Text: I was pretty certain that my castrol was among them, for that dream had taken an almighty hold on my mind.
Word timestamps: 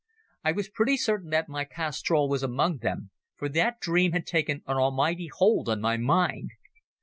I 0.43 0.51
was 0.51 0.67
pretty 0.67 0.97
certain 0.97 1.29
that 1.29 1.47
my 1.47 1.63
castrol 1.63 2.27
was 2.27 2.41
among 2.41 2.79
them, 2.79 3.11
for 3.37 3.47
that 3.49 3.79
dream 3.79 4.13
had 4.13 4.25
taken 4.25 4.63
an 4.65 4.77
almighty 4.77 5.29
hold 5.31 5.69
on 5.69 5.79
my 5.79 5.95
mind. 5.97 6.49